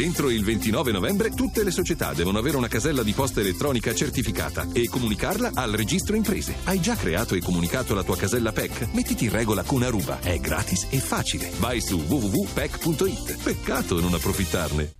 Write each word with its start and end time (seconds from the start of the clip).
Entro 0.00 0.30
il 0.30 0.42
29 0.42 0.92
novembre 0.92 1.28
tutte 1.28 1.62
le 1.62 1.70
società 1.70 2.14
devono 2.14 2.38
avere 2.38 2.56
una 2.56 2.68
casella 2.68 3.02
di 3.02 3.12
posta 3.12 3.40
elettronica 3.40 3.92
certificata 3.92 4.66
e 4.72 4.88
comunicarla 4.88 5.50
al 5.52 5.72
registro 5.72 6.16
imprese. 6.16 6.54
Hai 6.64 6.80
già 6.80 6.96
creato 6.96 7.34
e 7.34 7.42
comunicato 7.42 7.94
la 7.94 8.02
tua 8.02 8.16
casella 8.16 8.50
PEC? 8.50 8.94
Mettiti 8.94 9.24
in 9.24 9.30
regola 9.30 9.62
con 9.62 9.82
Aruba. 9.82 10.20
È 10.20 10.38
gratis 10.38 10.86
e 10.88 11.00
facile. 11.00 11.50
Vai 11.58 11.82
su 11.82 11.98
www.pec.it. 11.98 13.42
Peccato 13.42 14.00
non 14.00 14.14
approfittarne. 14.14 14.94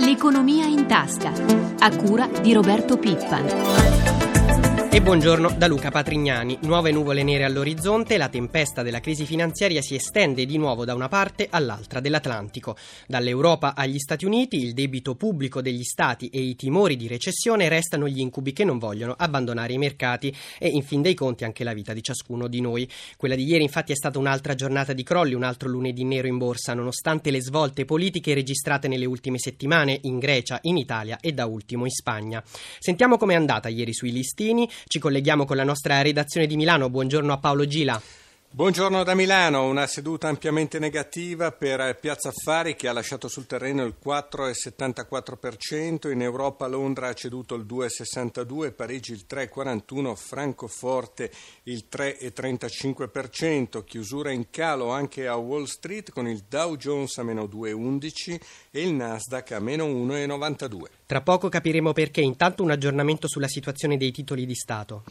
L'economia 0.00 0.64
in 0.66 0.84
tasca. 0.88 1.32
A 1.78 1.94
cura 1.94 2.28
di 2.42 2.52
Roberto 2.52 2.98
Pippan. 2.98 4.25
E 4.96 5.02
buongiorno 5.02 5.56
da 5.58 5.66
Luca 5.66 5.90
Patrignani. 5.90 6.56
Nuove 6.62 6.90
nuvole 6.90 7.22
nere 7.22 7.44
all'orizzonte, 7.44 8.16
la 8.16 8.30
tempesta 8.30 8.80
della 8.80 9.00
crisi 9.00 9.26
finanziaria 9.26 9.82
si 9.82 9.94
estende 9.94 10.46
di 10.46 10.56
nuovo 10.56 10.86
da 10.86 10.94
una 10.94 11.08
parte 11.08 11.48
all'altra 11.50 12.00
dell'Atlantico. 12.00 12.78
Dall'Europa 13.06 13.74
agli 13.74 13.98
Stati 13.98 14.24
Uniti 14.24 14.56
il 14.56 14.72
debito 14.72 15.14
pubblico 15.14 15.60
degli 15.60 15.82
Stati 15.82 16.30
e 16.30 16.40
i 16.40 16.56
timori 16.56 16.96
di 16.96 17.08
recessione 17.08 17.68
restano 17.68 18.08
gli 18.08 18.20
incubi 18.20 18.54
che 18.54 18.64
non 18.64 18.78
vogliono 18.78 19.14
abbandonare 19.18 19.74
i 19.74 19.76
mercati 19.76 20.34
e 20.58 20.68
in 20.68 20.82
fin 20.82 21.02
dei 21.02 21.12
conti 21.12 21.44
anche 21.44 21.62
la 21.62 21.74
vita 21.74 21.92
di 21.92 22.02
ciascuno 22.02 22.48
di 22.48 22.62
noi. 22.62 22.88
Quella 23.18 23.34
di 23.34 23.44
ieri 23.44 23.64
infatti 23.64 23.92
è 23.92 23.96
stata 23.96 24.18
un'altra 24.18 24.54
giornata 24.54 24.94
di 24.94 25.02
crolli, 25.02 25.34
un 25.34 25.42
altro 25.42 25.68
lunedì 25.68 26.04
nero 26.04 26.26
in 26.26 26.38
borsa, 26.38 26.72
nonostante 26.72 27.30
le 27.30 27.42
svolte 27.42 27.84
politiche 27.84 28.32
registrate 28.32 28.88
nelle 28.88 29.04
ultime 29.04 29.38
settimane 29.38 29.98
in 30.04 30.18
Grecia, 30.18 30.58
in 30.62 30.78
Italia 30.78 31.18
e 31.20 31.32
da 31.32 31.44
ultimo 31.44 31.84
in 31.84 31.90
Spagna. 31.90 32.42
Sentiamo 32.78 33.18
com'è 33.18 33.34
andata 33.34 33.68
ieri 33.68 33.92
sui 33.92 34.10
listini. 34.10 34.66
Ci 34.88 35.00
colleghiamo 35.00 35.44
con 35.44 35.56
la 35.56 35.64
nostra 35.64 36.00
redazione 36.00 36.46
di 36.46 36.54
Milano. 36.54 36.88
Buongiorno 36.88 37.32
a 37.32 37.38
Paolo 37.38 37.66
Gila. 37.66 38.00
Buongiorno 38.48 39.02
da 39.02 39.14
Milano, 39.14 39.66
una 39.66 39.86
seduta 39.86 40.28
ampiamente 40.28 40.78
negativa 40.78 41.52
per 41.52 41.98
Piazza 42.00 42.30
Affari 42.30 42.74
che 42.74 42.88
ha 42.88 42.92
lasciato 42.92 43.28
sul 43.28 43.46
terreno 43.46 43.84
il 43.84 43.96
4,74%, 44.02 46.10
in 46.10 46.22
Europa 46.22 46.66
Londra 46.66 47.08
ha 47.08 47.12
ceduto 47.12 47.54
il 47.54 47.66
2,62%, 47.66 48.72
Parigi 48.72 49.12
il 49.12 49.26
3,41%, 49.28 50.14
Francoforte 50.14 51.30
il 51.64 51.84
3,35%, 51.90 53.84
chiusura 53.84 54.30
in 54.30 54.48
calo 54.48 54.90
anche 54.90 55.26
a 55.26 55.34
Wall 55.34 55.64
Street 55.64 56.10
con 56.10 56.26
il 56.26 56.44
Dow 56.48 56.76
Jones 56.76 57.18
a 57.18 57.24
meno 57.24 57.44
2,11% 57.44 58.40
e 58.76 58.82
il 58.82 58.92
Nasdaq 58.92 59.52
a 59.52 59.58
meno 59.58 59.86
1,92%. 59.86 60.84
Tra 61.06 61.22
poco 61.22 61.48
capiremo 61.48 61.92
perché, 61.92 62.20
intanto 62.20 62.64
un 62.64 62.72
aggiornamento 62.72 63.28
sulla 63.28 63.46
situazione 63.46 63.96
dei 63.96 64.10
titoli 64.10 64.44
di 64.44 64.56
Stato. 64.56 65.04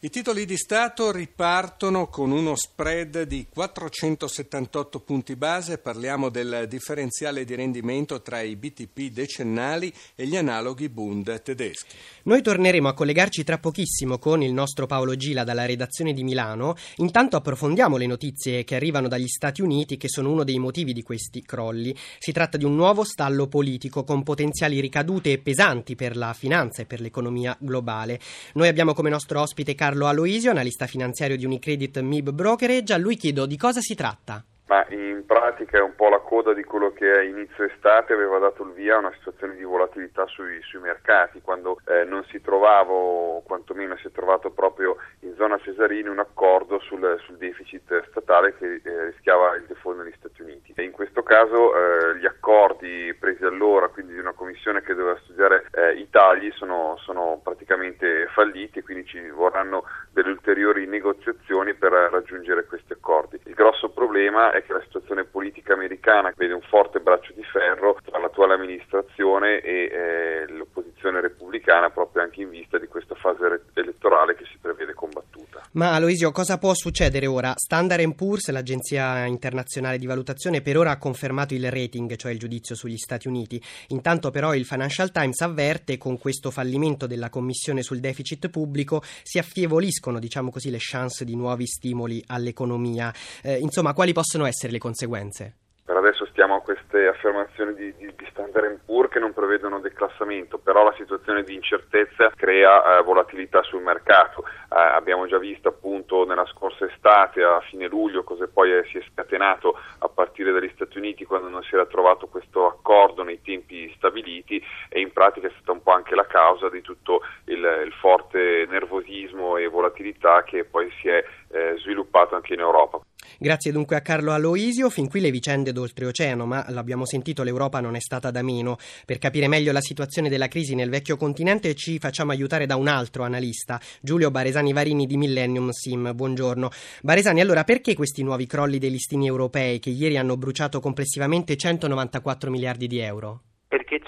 I 0.00 0.10
titoli 0.10 0.44
di 0.44 0.58
Stato 0.58 1.10
ripartono 1.10 2.08
con 2.08 2.30
uno 2.30 2.54
spread 2.54 3.22
di 3.22 3.46
478 3.48 5.00
punti 5.00 5.36
base, 5.36 5.78
parliamo 5.78 6.28
del 6.28 6.66
differenziale 6.68 7.44
di 7.46 7.54
rendimento 7.54 8.20
tra 8.20 8.42
i 8.42 8.56
BTP 8.56 9.10
decennali 9.10 9.92
e 10.14 10.26
gli 10.26 10.36
analoghi 10.36 10.90
Bund 10.90 11.42
tedeschi. 11.42 11.96
Noi 12.24 12.42
torneremo 12.42 12.88
a 12.88 12.92
collegarci 12.92 13.42
tra 13.42 13.58
pochissimo 13.58 14.18
con 14.18 14.42
il 14.42 14.52
nostro 14.52 14.86
Paolo 14.86 15.16
Gila 15.16 15.44
dalla 15.44 15.64
redazione 15.64 16.12
di 16.12 16.22
Milano, 16.22 16.76
intanto 16.96 17.36
approfondiamo 17.36 17.96
le 17.96 18.06
notizie 18.06 18.64
che 18.64 18.74
arrivano 18.74 19.08
dagli 19.08 19.28
Stati 19.28 19.62
Uniti 19.62 19.96
che 19.96 20.10
sono 20.10 20.30
uno 20.30 20.44
dei 20.44 20.58
motivi 20.58 20.92
di 20.92 21.02
questi 21.02 21.42
crolli. 21.42 21.96
Si 22.18 22.32
tratta 22.32 22.58
di 22.58 22.66
un 22.66 22.76
nuovo 22.76 23.06
stallo 23.08 23.48
politico 23.48 24.04
con 24.04 24.22
potenziali 24.22 24.78
ricadute 24.80 25.38
pesanti 25.38 25.96
per 25.96 26.16
la 26.16 26.34
finanza 26.34 26.82
e 26.82 26.84
per 26.84 27.00
l'economia 27.00 27.56
globale. 27.58 28.20
Noi 28.54 28.68
abbiamo 28.68 28.92
come 28.92 29.10
nostro 29.10 29.40
ospite 29.40 29.74
Carlo 29.74 30.06
Aloisio, 30.06 30.50
analista 30.50 30.86
finanziario 30.86 31.36
di 31.36 31.44
Unicredit 31.44 32.00
MIB 32.00 32.30
Brokerage. 32.30 32.92
A 32.92 32.98
lui 32.98 33.16
chiedo 33.16 33.46
di 33.46 33.56
cosa 33.56 33.80
si 33.80 33.94
tratta. 33.94 34.44
Ma 34.68 34.84
in 34.90 35.24
pratica 35.24 35.78
è 35.78 35.80
un 35.80 35.94
po' 35.94 36.10
la 36.10 36.18
coda 36.18 36.52
di 36.52 36.62
quello 36.62 36.92
che 36.92 37.10
a 37.10 37.22
inizio 37.22 37.64
estate 37.64 38.12
aveva 38.12 38.36
dato 38.36 38.64
il 38.64 38.72
via 38.72 38.96
a 38.96 38.98
una 38.98 39.12
situazione 39.16 39.56
di 39.56 39.62
volatilità 39.62 40.26
sui, 40.26 40.60
sui 40.60 40.78
mercati, 40.78 41.40
quando 41.40 41.80
eh, 41.86 42.04
non 42.04 42.22
si 42.24 42.42
trovava, 42.42 42.92
o 42.92 43.42
quantomeno 43.42 43.96
si 43.96 44.08
è 44.08 44.10
trovato 44.10 44.50
proprio 44.50 44.98
in 45.20 45.34
zona 45.36 45.58
Cesarini, 45.58 46.10
un 46.10 46.18
accordo 46.18 46.78
sul, 46.80 47.18
sul 47.24 47.38
deficit 47.38 48.08
statale 48.10 48.56
che 48.58 48.82
eh, 48.84 49.04
rischiava 49.06 49.56
il 49.56 49.64
default 49.64 50.02
negli 50.02 50.14
Stati 50.18 50.42
Uniti. 50.42 50.74
E 50.76 50.82
in 50.82 50.90
questo 50.90 51.22
caso 51.22 51.74
eh, 51.74 52.18
gli 52.18 52.26
accordi 52.26 53.16
presi 53.18 53.44
allora, 53.44 53.88
quindi 53.88 54.12
di 54.12 54.18
una 54.18 54.32
commissione 54.32 54.82
che 54.82 54.94
doveva 54.94 55.18
studiare 55.22 55.64
eh, 55.72 55.92
i 55.94 56.10
tagli, 56.10 56.50
sono, 56.52 56.98
sono 56.98 57.40
praticamente 57.42 58.26
falliti, 58.34 58.82
quindi 58.82 59.06
ci 59.06 59.18
vorranno 59.30 59.84
delle 60.12 60.28
ulteriori 60.28 60.86
negoziazioni 60.86 61.72
per 61.72 61.92
raggiungere 61.92 62.66
questi 62.66 62.92
accordi. 62.92 63.40
Il 63.44 63.54
grosso 63.54 63.88
problema 63.88 64.56
che 64.62 64.72
la 64.72 64.82
situazione 64.82 65.24
politica 65.24 65.74
americana 65.74 66.32
vede 66.36 66.54
un 66.54 66.62
forte 66.62 67.00
braccio 67.00 67.32
di 67.32 67.44
ferro 67.44 67.98
tra 68.04 68.18
l'attuale 68.18 68.54
amministrazione 68.54 69.60
e 69.60 69.90
eh, 69.90 70.52
l'opposizione 70.52 71.20
repubblicana 71.20 71.90
proprio 71.90 72.22
anche 72.22 72.42
in 72.42 72.50
vista 72.50 72.78
di 72.78 72.86
questa 72.86 73.14
fase 73.14 73.62
elettorale 73.74 74.34
che 74.34 74.44
si 74.46 74.58
prevede 74.60 74.94
combattuta. 74.94 75.62
Ma 75.78 75.92
Aloisio, 75.92 76.32
cosa 76.32 76.58
può 76.58 76.74
succedere 76.74 77.26
ora? 77.26 77.54
Standard 77.54 78.12
Poor's, 78.16 78.48
l'agenzia 78.48 79.26
internazionale 79.26 79.96
di 79.96 80.06
valutazione, 80.06 80.60
per 80.60 80.76
ora 80.76 80.90
ha 80.90 80.98
confermato 80.98 81.54
il 81.54 81.70
rating, 81.70 82.16
cioè 82.16 82.32
il 82.32 82.38
giudizio 82.40 82.74
sugli 82.74 82.96
Stati 82.96 83.28
Uniti. 83.28 83.62
Intanto 83.90 84.32
però 84.32 84.56
il 84.56 84.64
Financial 84.64 85.12
Times 85.12 85.40
avverte 85.40 85.96
con 85.96 86.18
questo 86.18 86.50
fallimento 86.50 87.06
della 87.06 87.30
commissione 87.30 87.84
sul 87.84 88.00
deficit 88.00 88.48
pubblico 88.48 89.04
si 89.22 89.38
affievoliscono, 89.38 90.18
diciamo 90.18 90.50
così, 90.50 90.70
le 90.70 90.78
chance 90.80 91.24
di 91.24 91.36
nuovi 91.36 91.68
stimoli 91.68 92.24
all'economia. 92.26 93.14
Eh, 93.40 93.58
insomma, 93.58 93.92
quali 93.92 94.12
possono 94.12 94.46
essere 94.46 94.72
le 94.72 94.78
conseguenze? 94.78 95.67
Per 95.88 95.96
adesso 95.96 96.26
stiamo 96.26 96.56
a 96.56 96.60
queste 96.60 97.06
affermazioni 97.06 97.72
di, 97.72 97.96
di, 97.96 98.12
di 98.14 98.26
Standard 98.30 98.80
Poor's 98.84 99.10
che 99.10 99.20
non 99.20 99.32
prevedono 99.32 99.80
declassamento, 99.80 100.58
però 100.58 100.84
la 100.84 100.92
situazione 100.98 101.42
di 101.44 101.54
incertezza 101.54 102.30
crea 102.36 102.98
eh, 102.98 103.02
volatilità 103.02 103.62
sul 103.62 103.80
mercato. 103.80 104.44
Eh, 104.44 104.76
abbiamo 104.76 105.26
già 105.26 105.38
visto 105.38 105.68
appunto 105.68 106.26
nella 106.26 106.44
scorsa 106.44 106.84
estate, 106.84 107.42
a 107.42 107.60
fine 107.70 107.88
luglio, 107.88 108.22
cosa 108.22 108.46
poi 108.52 108.72
è, 108.72 108.84
si 108.90 108.98
è 108.98 109.04
scatenato 109.10 109.78
a 110.00 110.10
partire 110.10 110.52
dagli 110.52 110.70
Stati 110.74 110.98
Uniti 110.98 111.24
quando 111.24 111.48
non 111.48 111.62
si 111.62 111.74
era 111.74 111.86
trovato 111.86 112.26
questo 112.26 112.66
accordo 112.66 113.22
nei 113.22 113.40
tempi 113.40 113.90
stabiliti 113.96 114.62
e 114.90 115.00
in 115.00 115.10
pratica 115.10 115.46
è 115.46 115.52
stata 115.56 115.72
un 115.72 115.82
po' 115.82 115.92
anche 115.92 116.14
la 116.14 116.26
causa 116.26 116.68
di 116.68 116.82
tutto 116.82 117.22
il, 117.46 117.64
il 117.86 117.92
forte 117.98 118.66
nervosismo 118.68 119.56
e 119.56 119.68
volatilità 119.68 120.42
che 120.42 120.64
poi 120.64 120.92
si 121.00 121.08
è 121.08 121.24
eh, 121.48 121.76
sviluppato 121.78 122.34
anche 122.34 122.52
in 122.52 122.60
Europa. 122.60 123.00
Grazie 123.38 123.72
dunque 123.72 123.96
a 123.96 124.00
Carlo 124.00 124.32
Aloisio. 124.32 124.88
Fin 124.90 125.08
qui 125.08 125.20
le 125.20 125.30
vicende 125.30 125.72
d'oltreoceano, 125.72 126.46
ma 126.46 126.64
l'abbiamo 126.68 127.04
sentito, 127.04 127.42
l'Europa 127.42 127.80
non 127.80 127.94
è 127.94 128.00
stata 128.00 128.30
da 128.30 128.42
meno. 128.42 128.76
Per 129.04 129.18
capire 129.18 129.48
meglio 129.48 129.72
la 129.72 129.80
situazione 129.80 130.28
della 130.28 130.48
crisi 130.48 130.74
nel 130.74 130.90
vecchio 130.90 131.16
continente 131.16 131.74
ci 131.74 131.98
facciamo 131.98 132.32
aiutare 132.32 132.66
da 132.66 132.76
un 132.76 132.88
altro 132.88 133.24
analista, 133.24 133.80
Giulio 134.00 134.30
Baresani 134.30 134.72
Varini 134.72 135.06
di 135.06 135.16
Millennium 135.16 135.70
Sim. 135.70 136.12
Buongiorno. 136.14 136.70
Baresani, 137.02 137.40
allora 137.40 137.64
perché 137.64 137.94
questi 137.94 138.22
nuovi 138.22 138.46
crolli 138.46 138.78
dei 138.78 138.90
listini 138.90 139.26
europei 139.26 139.78
che 139.78 139.90
ieri 139.90 140.16
hanno 140.16 140.36
bruciato 140.36 140.80
complessivamente 140.80 141.56
194 141.56 142.50
miliardi 142.50 142.86
di 142.86 142.98
euro? 142.98 143.42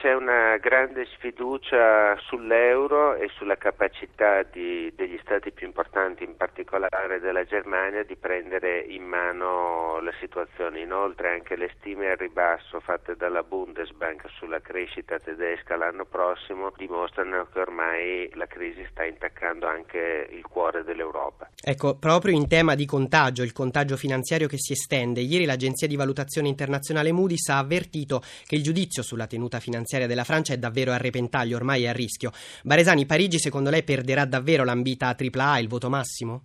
C'è 0.00 0.14
una 0.14 0.56
grande 0.56 1.04
sfiducia 1.14 2.16
sull'euro 2.20 3.16
e 3.16 3.28
sulla 3.36 3.56
capacità 3.56 4.42
di, 4.42 4.90
degli 4.96 5.18
stati 5.22 5.50
più 5.50 5.66
importanti, 5.66 6.24
in 6.24 6.36
particolare 6.36 7.20
della 7.20 7.44
Germania, 7.44 8.02
di 8.02 8.16
prendere 8.16 8.80
in 8.80 9.02
mano 9.02 10.00
la 10.00 10.12
situazione. 10.18 10.80
Inoltre 10.80 11.32
anche 11.34 11.54
le 11.54 11.70
stime 11.76 12.12
al 12.12 12.16
ribasso 12.16 12.80
fatte 12.80 13.14
dalla 13.14 13.42
Bundesbank 13.42 14.22
sulla 14.38 14.60
crescita 14.60 15.18
tedesca 15.18 15.76
l'anno 15.76 16.06
prossimo 16.06 16.72
dimostrano 16.74 17.46
che 17.52 17.60
ormai 17.60 18.30
la 18.36 18.46
crisi 18.46 18.86
sta 18.90 19.04
intaccando 19.04 19.66
anche 19.66 20.28
il 20.30 20.46
cuore 20.46 20.82
dell'Europa. 20.82 21.50
Ecco, 21.62 21.98
proprio 21.98 22.34
in 22.34 22.48
tema 22.48 22.74
di 22.74 22.86
contagio, 22.86 23.42
il 23.42 23.52
contagio 23.52 23.98
finanziario 23.98 24.48
che 24.48 24.56
si 24.56 24.72
estende, 24.72 25.20
ieri 25.20 25.44
l'agenzia 25.44 25.86
di 25.86 25.96
valutazione 25.96 26.48
internazionale 26.48 27.12
Moody's 27.12 27.46
ha 27.50 27.58
avvertito 27.58 28.22
che 28.46 28.56
il 28.56 28.62
giudizio 28.62 29.02
sulla 29.02 29.26
tenuta 29.26 29.48
tenuta 29.50 29.58
finanziaria 29.90 30.06
della 30.06 30.24
Francia 30.24 30.54
è 30.54 30.56
davvero 30.56 30.92
a 30.92 30.96
repentaglio, 30.96 31.56
ormai 31.56 31.84
è 31.84 31.88
a 31.88 31.92
rischio. 31.92 32.30
Baresani, 32.62 33.06
Parigi 33.06 33.38
secondo 33.38 33.70
lei 33.70 33.82
perderà 33.82 34.24
davvero 34.24 34.62
l'ambita 34.62 35.16
AAA, 35.18 35.58
il 35.58 35.68
voto 35.68 35.88
massimo? 35.88 36.42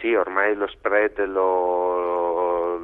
Sì, 0.00 0.14
ormai 0.14 0.54
lo 0.54 0.66
spread 0.68 1.26
lo 1.26 2.25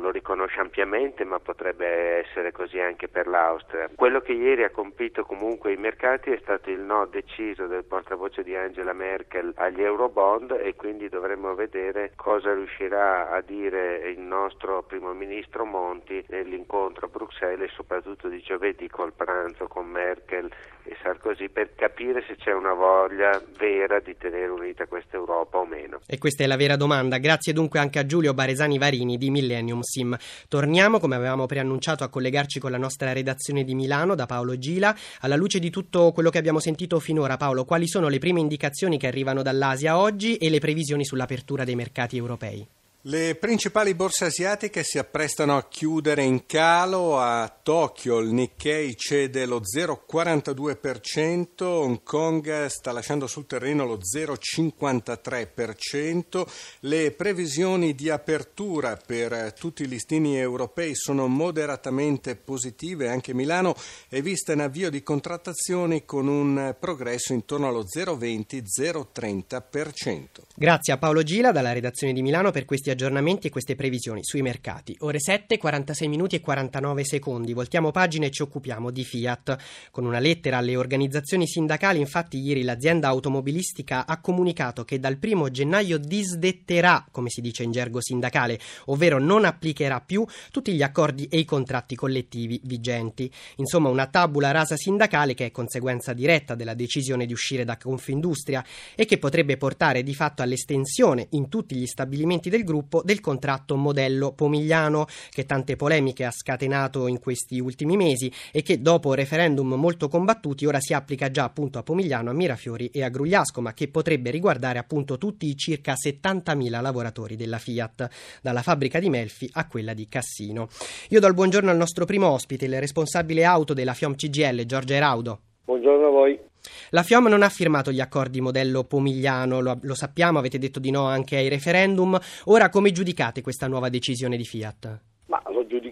lo 0.03 0.11
riconosce 0.11 0.61
ampiamente, 0.61 1.25
ma 1.25 1.39
potrebbe 1.39 2.19
essere 2.19 2.53
così 2.53 2.79
anche 2.81 3.09
per 3.09 3.27
l'Austria. 3.27 3.89
Quello 3.95 4.21
che 4.21 4.33
ieri 4.33 4.65
ha 4.65 4.71
compito 4.71 5.25
comunque 5.25 5.73
i 5.73 5.77
mercati 5.77 6.31
è 6.31 6.39
stato 6.43 6.69
il 6.71 6.81
no 6.81 7.07
deciso 7.07 7.67
del 7.67 7.85
portavoce 7.85 8.43
di 8.43 8.55
Angela 8.55 8.93
Merkel 8.93 9.53
agli 9.57 9.83
Eurobond 9.83 10.59
e 10.61 10.75
quindi 10.75 11.09
dovremo 11.09 11.55
vedere 11.55 12.13
cosa 12.17 12.53
riuscirà 12.53 13.31
a 13.31 13.41
dire 13.41 14.11
il 14.11 14.19
nostro 14.19 14.83
primo 14.83 15.13
ministro 15.13 15.65
Monti 15.65 16.25
nell'incontro 16.29 17.07
a 17.07 17.09
Bruxelles 17.09 17.71
e 17.71 17.73
soprattutto 17.75 18.29
di 18.29 18.41
giovedì 18.41 18.89
col 18.89 19.13
pranzo 19.13 19.69
con 19.69 19.87
Merkel 19.87 20.51
e 20.85 20.97
Sarkozy 21.03 21.49
per 21.49 21.75
capire 21.75 22.25
se 22.27 22.37
c'è 22.37 22.53
una 22.53 22.73
voglia 22.73 23.41
vera 23.59 24.01
di 24.01 24.17
tenere 24.17 24.49
unita 24.49 24.87
questa 24.87 25.17
Europa 25.17 25.59
o 25.59 25.67
meno. 25.67 26.01
E 26.07 26.19
questa 26.19 26.45
è 26.45 26.47
la 26.47 26.57
vera 26.57 26.77
domanda. 26.77 27.19
Grazie 27.19 27.53
dunque 27.53 27.79
anche 27.79 27.99
a 27.99 28.07
Giulio 28.07 28.35
Baresani 28.35 28.79
Varini 28.79 29.17
di 29.17 29.31
Millennium 29.31 29.81
Sim. 29.83 30.17
Torniamo, 30.49 30.99
come 30.99 31.17
avevamo 31.17 31.47
preannunciato, 31.47 32.05
a 32.05 32.09
collegarci 32.09 32.59
con 32.59 32.71
la 32.71 32.79
nostra 32.79 33.13
redazione 33.13 33.65
di 33.65 33.75
Milano 33.75 34.15
da 34.15 34.27
Paolo 34.27 34.59
Gila. 34.59 34.95
Alla 35.21 35.37
luce 35.37 35.59
di 35.59 35.71
tutto 35.71 36.13
quello 36.13 36.31
che 36.31 36.39
abbiamo 36.39 36.59
sentito 36.59 36.99
finora, 36.99 37.37
Paolo, 37.37 37.65
quali 37.65 37.87
sono 37.87 38.09
le 38.09 38.19
prime 38.19 38.41
indicazioni 38.41 38.99
che 38.99 39.07
arrivano 39.07 39.43
dall'Asia 39.43 39.99
oggi 39.99 40.37
e 40.37 40.51
le 40.51 40.59
previsioni 40.59 41.05
sull'apertura 41.05 41.65
dei 41.65 41.77
mercati 41.77 42.17
europei? 42.17 42.67
Le 43.07 43.35
principali 43.35 43.97
borse 43.97 44.27
asiatiche 44.27 44.85
si 44.85 44.97
apprestano 44.97 45.57
a 45.57 45.67
chiudere 45.67 46.23
in 46.23 46.47
calo. 46.47 47.19
A 47.19 47.53
Tokyo 47.61 48.21
il 48.21 48.33
Nikkei 48.33 48.97
cede 48.97 49.45
lo 49.45 49.61
0,42%, 49.61 51.65
Hong 51.65 52.05
Kong 52.05 52.67
sta 52.67 52.93
lasciando 52.93 53.27
sul 53.27 53.47
terreno 53.47 53.87
lo 53.87 53.99
0,53%. 53.99 56.47
Le 56.83 57.11
previsioni 57.11 57.97
di 57.97 58.09
apertura 58.09 58.97
per 59.05 59.53
tutti 59.53 59.83
i 59.83 59.89
listini 59.89 60.39
europei 60.39 60.95
sono 60.95 61.27
moderatamente 61.27 62.37
positive. 62.37 63.09
Anche 63.09 63.35
Milano 63.35 63.75
è 64.09 64.23
vista 64.23 64.53
in 64.53 64.61
avvio 64.61 64.91
di 64.91 65.03
contrattazioni 65.03 66.05
con 66.05 66.29
un 66.29 66.77
progresso 66.79 67.33
intorno 67.33 67.67
allo 67.67 67.83
0,20-0,30%. 67.83 70.27
Grazie 70.55 70.93
a 70.93 70.99
Paolo 70.99 71.25
Gila 71.25 71.51
dalla 71.51 71.73
redazione 71.73 72.13
di 72.13 72.23
Milano 72.23 72.53
per 72.53 72.65
questi 72.65 72.91
aggiornamenti 72.93 73.49
e 73.49 73.51
queste 73.51 73.75
previsioni 73.75 74.21
sui 74.23 74.43
mercati. 74.43 74.97
Ore 75.01 75.19
7, 75.19 75.59
46 75.59 76.09
minuti 76.09 76.37
e 76.37 76.41
49 76.41 77.05
secondi. 77.05 77.53
Voltiamo 77.53 77.91
pagina 77.91 78.27
e 78.27 78.31
ci 78.31 78.43
occupiamo 78.43 78.91
di 78.91 79.05
Fiat. 79.05 79.57
Con 79.91 80.05
una 80.05 80.19
lettera 80.19 80.59
alle 80.59 80.77
organizzazioni 80.77 81.47
sindacali, 81.47 81.99
infatti, 81.99 82.39
ieri 82.39 82.63
l'azienda 82.63 83.09
automobilistica 83.09 84.07
ha 84.07 84.21
comunicato 84.21 84.85
che 84.85 84.99
dal 84.99 85.19
1 85.21 85.51
gennaio 85.51 85.99
disdetterà, 85.99 87.07
come 87.11 87.29
si 87.31 87.41
dice 87.41 87.63
in 87.63 87.73
gergo 87.73 88.01
sindacale, 88.01 88.59
ovvero 88.87 89.19
non 89.19 89.45
applicherà 89.45 90.01
più 90.01 90.25
tutti 90.51 90.73
gli 90.73 90.83
accordi 90.83 91.27
e 91.27 91.39
i 91.39 91.45
contratti 91.45 91.95
collettivi 91.95 92.61
vigenti. 92.65 93.31
Insomma, 93.57 93.89
una 93.89 94.07
tabula 94.07 94.51
rasa 94.51 94.77
sindacale 94.77 95.35
che 95.35 95.47
è 95.47 95.51
conseguenza 95.51 96.13
diretta 96.13 96.55
della 96.55 96.75
decisione 96.75 97.27
di 97.27 97.33
uscire 97.33 97.65
da 97.65 97.77
Confindustria 97.77 98.65
e 98.95 99.05
che 99.05 99.19
potrebbe 99.19 99.57
portare 99.57 100.03
di 100.03 100.15
fatto 100.15 100.43
all'estensione 100.43 101.27
in 101.31 101.49
tutti 101.49 101.75
gli 101.75 101.87
stabilimenti 101.87 102.51
del 102.51 102.65
gruppo 102.65 102.81
sviluppo 102.83 103.03
del 103.05 103.21
contratto 103.21 103.77
modello 103.77 104.33
Pomigliano 104.33 105.07
che 105.31 105.47
tante 105.47 105.77
polemiche 105.77 106.25
ha 106.25 106.31
scatenato 106.31 107.07
in 107.07 107.19
questi 107.21 107.61
ultimi 107.61 107.97
mesi 107.97 108.31
e 108.51 108.63
che 108.63 108.81
dopo 108.81 109.15
referendum 109.15 109.75
molto 109.75 110.09
combattuti 110.09 110.67
ora 110.67 110.81
si 110.81 110.93
applica 110.93 111.31
già 111.31 111.45
appunto 111.45 111.79
a 111.79 111.83
Pomigliano, 111.83 112.31
a 112.31 112.35
Mirafiori 112.35 112.89
e 112.89 113.03
a 113.03 113.09
Grugliasco 113.09 113.61
ma 113.61 113.73
che 113.73 113.89
potrebbe 113.89 114.31
riguardare 114.31 114.79
appunto 114.79 115.19
tutti 115.19 115.47
i 115.47 115.57
circa 115.57 115.95
70.000 115.95 116.81
lavoratori 116.81 117.37
della 117.37 117.59
Fiat 117.59 118.09
dalla 118.43 118.63
fabbrica 118.63 118.99
di 118.99 119.09
Melfi 119.09 119.49
a 119.53 119.67
quella 119.67 119.95
di 119.95 120.09
Cassino. 120.09 120.69
Io 121.11 121.21
do 121.21 121.27
il 121.27 121.35
buongiorno 121.35 121.71
al 121.71 121.77
nostro 121.77 122.05
primo 122.05 122.29
ospite, 122.29 122.65
il 122.67 122.81
responsabile 122.81 123.45
auto 123.45 123.75
della 123.75 123.95
FIOM 123.95 124.15
CGL, 124.15 124.65
Giorgio 124.67 124.95
Eraudo. 124.95 125.41
Buongiorno 125.65 126.07
a 126.07 126.11
voi. 126.11 126.52
La 126.95 127.03
FIOM 127.03 127.29
non 127.29 127.43
ha 127.43 127.49
firmato 127.49 127.91
gli 127.91 128.01
accordi 128.01 128.43
modello 128.43 128.85
Pomigliano, 128.85 129.61
lo, 129.61 129.79
lo, 129.81 129.95
sappiamo, 129.95 130.39
avete 130.39 130.59
detto 130.59 130.79
di 130.79 130.91
no 130.91 131.07
anche 131.07 131.37
ai 131.37 131.49
referendum. 131.49 132.21
Ora 132.45 132.69
come 132.69 132.93
giudicate 132.93 133.41
questa 133.41 133.67
nuova 133.67 133.89
decisione 133.89 134.37
di 134.37 134.45
Fiat? 134.45 135.01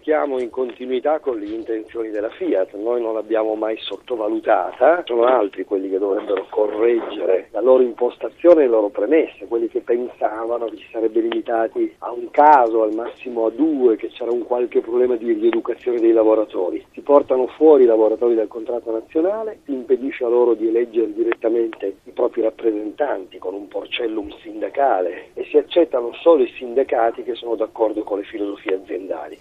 Giudichiamo 0.01 0.41
in 0.41 0.49
continuità 0.49 1.19
con 1.19 1.39
le 1.39 1.45
intenzioni 1.45 2.09
della 2.09 2.31
Fiat, 2.31 2.73
noi 2.73 3.03
non 3.03 3.13
l'abbiamo 3.13 3.55
mai 3.55 3.77
sottovalutata, 3.77 5.03
sono 5.05 5.25
altri 5.25 5.65
quelli 5.65 5.91
che 5.91 5.99
dovrebbero 5.99 6.47
correggere 6.49 7.49
la 7.51 7.61
loro 7.61 7.83
impostazione 7.83 8.63
e 8.63 8.65
le 8.65 8.71
loro 8.71 8.89
premesse, 8.89 9.47
quelli 9.47 9.69
che 9.69 9.81
pensavano 9.81 10.65
che 10.69 10.77
si 10.77 10.87
sarebbe 10.91 11.21
limitati 11.21 11.95
a 11.99 12.13
un 12.13 12.31
caso, 12.31 12.83
al 12.83 12.95
massimo 12.95 13.45
a 13.45 13.51
due, 13.51 13.97
che 13.97 14.09
c'era 14.09 14.33
un 14.33 14.43
qualche 14.45 14.81
problema 14.81 15.17
di 15.17 15.33
rieducazione 15.33 16.01
dei 16.01 16.13
lavoratori. 16.13 16.83
Si 16.93 17.03
portano 17.03 17.47
fuori 17.49 17.83
i 17.83 17.87
lavoratori 17.87 18.35
dal 18.35 18.49
contratto 18.49 18.91
nazionale, 18.91 19.59
si 19.67 19.73
impedisce 19.73 20.25
a 20.25 20.29
loro 20.29 20.55
di 20.55 20.67
eleggere 20.67 21.13
direttamente 21.13 21.97
i 22.05 22.13
propri 22.13 22.41
rappresentanti 22.41 23.37
con 23.37 23.53
un 23.53 23.69
porcellum 23.69 24.35
sindacale 24.41 25.29
e 25.35 25.45
si 25.45 25.59
accettano 25.59 26.15
solo 26.15 26.43
i 26.43 26.53
sindacati 26.57 27.23
che 27.23 27.35
sono 27.35 27.55
d'accordo 27.55 28.03
con 28.03 28.17
le 28.17 28.25
filosofie 28.25 28.77
aziendali 28.77 29.09
nazionali. 29.21 29.39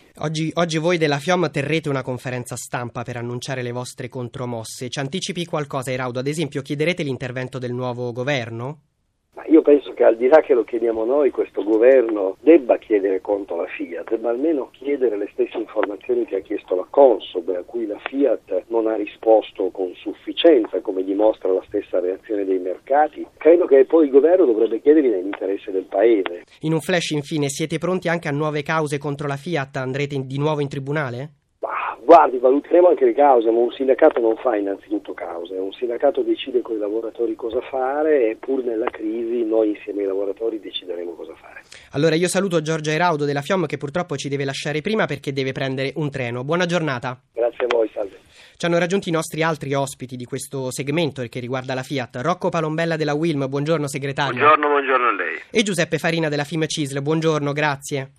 Oggi, 0.54 0.78
voi 0.78 0.98
della 0.98 1.20
FIOM 1.20 1.52
terrete 1.52 1.90
una 1.90 2.02
conferenza 2.02 2.56
stampa 2.56 3.04
per 3.04 3.18
annunciare 3.18 3.62
le 3.62 3.72
vostre 3.72 4.10
contromosse. 4.10 4.90
Ci 4.90 5.00
anticipi 5.00 5.46
qualcosa, 5.46 5.92
Iraudo? 5.92 6.20
Ad 6.20 6.28
esempio, 6.28 6.62
chiederete 6.62 7.04
l'intervento 7.04 7.60
del 7.60 7.74
nuovo 7.74 8.12
governo? 8.12 8.89
Ma 9.40 9.46
io 9.46 9.62
penso 9.62 9.94
che 9.94 10.04
al 10.04 10.18
di 10.18 10.28
là 10.28 10.42
che 10.42 10.54
lo 10.54 10.66
chiediamo 10.66 11.06
noi, 11.06 11.32
questo 11.32 11.64
governo 11.64 12.36
debba 12.42 12.78
chiedere 12.78 13.22
conto 13.22 13.54
alla 13.54 13.68
Fiat, 13.68 14.10
debba 14.10 14.32
almeno 14.32 14.68
chiedere 14.72 15.16
le 15.16 15.30
stesse 15.32 15.58
informazioni 15.58 16.26
che 16.26 16.36
ha 16.36 16.40
chiesto 16.42 16.76
la 16.76 16.86
Consob, 16.90 17.48
a 17.56 17.64
cui 17.64 17.86
la 17.86 17.98
Fiat 18.04 18.66
non 18.68 18.88
ha 18.88 18.98
risposto 18.98 19.70
con 19.70 19.94
sufficienza, 19.96 20.82
come 20.82 21.06
dimostra 21.06 21.54
la 21.54 21.64
stessa 21.68 22.02
reazione 22.02 22.44
dei 22.44 22.60
mercati. 22.60 23.26
Credo 23.38 23.66
che 23.66 23.86
poi 23.86 24.08
il 24.08 24.12
governo 24.12 24.44
dovrebbe 24.44 24.82
chiederli 24.82 25.08
nell'interesse 25.08 25.72
del 25.72 25.86
Paese. 25.86 26.44
In 26.62 26.74
un 26.74 26.82
flash, 26.82 27.12
infine, 27.12 27.48
siete 27.48 27.78
pronti 27.78 28.10
anche 28.10 28.28
a 28.28 28.32
nuove 28.32 28.62
cause 28.62 28.98
contro 28.98 29.26
la 29.26 29.38
Fiat? 29.38 29.78
Andrete 29.78 30.20
di 30.26 30.38
nuovo 30.38 30.60
in 30.60 30.68
tribunale? 30.68 31.39
Guardi, 32.10 32.38
valuteremo 32.40 32.88
anche 32.88 33.06
le 33.06 33.14
cause, 33.14 33.52
ma 33.52 33.60
un 33.60 33.72
sindacato 33.72 34.22
non 34.22 34.36
fa 34.38 34.56
innanzitutto 34.56 35.14
cause, 35.14 35.56
un 35.56 35.72
sindacato 35.74 36.22
decide 36.22 36.62
con 36.62 36.78
i 36.78 36.80
lavoratori 36.80 37.36
cosa 37.36 37.60
fare 37.62 38.30
e 38.30 38.36
pur 38.36 38.64
nella 38.64 38.90
crisi 38.90 39.44
noi 39.44 39.76
insieme 39.76 40.02
ai 40.02 40.08
lavoratori 40.08 40.60
decideremo 40.60 41.12
cosa 41.12 41.36
fare. 41.36 41.62
Allora 41.92 42.16
io 42.16 42.28
saluto 42.28 42.62
Giorgio 42.62 42.92
Eraudo 42.92 43.26
della 43.26 43.42
FIOM 43.42 43.66
che 43.66 43.78
purtroppo 43.78 44.16
ci 44.16 44.30
deve 44.30 44.46
lasciare 44.46 44.82
prima 44.82 45.06
perché 45.06 45.34
deve 45.34 45.52
prendere 45.52 45.92
un 45.98 46.10
treno. 46.10 46.44
Buona 46.44 46.66
giornata. 46.66 47.20
Grazie 47.34 47.66
a 47.66 47.68
voi, 47.70 47.90
salve. 47.94 48.18
Ci 48.56 48.66
hanno 48.66 48.80
raggiunti 48.80 49.10
i 49.10 49.12
nostri 49.12 49.44
altri 49.44 49.74
ospiti 49.74 50.16
di 50.16 50.26
questo 50.26 50.72
segmento 50.72 51.22
che 51.30 51.40
riguarda 51.40 51.74
la 51.74 51.84
Fiat. 51.84 52.22
Rocco 52.22 52.50
Palombella 52.50 52.96
della 52.96 53.14
Wilm, 53.14 53.48
buongiorno 53.48 53.88
segretario. 53.88 54.40
Buongiorno, 54.40 54.68
buongiorno 54.68 55.08
a 55.08 55.14
lei. 55.14 55.36
E 55.52 55.64
Giuseppe 55.64 55.98
Farina 55.98 56.30
della 56.30 56.44
FIM 56.44 56.66
CISL, 56.66 57.02
buongiorno, 57.02 57.52
grazie. 57.52 58.12